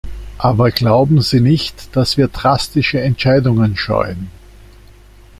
[0.39, 4.31] Aber glauben Sie nicht, dass wir drastische Entscheidungen scheuen.